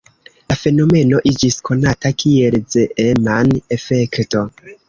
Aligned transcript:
La 0.51 0.55
fenomeno 0.61 1.19
iĝis 1.33 1.57
konata 1.69 2.13
kiel 2.23 2.59
Zeeman-efekto. 2.77 4.47